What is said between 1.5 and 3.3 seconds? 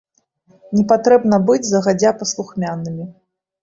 быць загадзя паслухмянымі.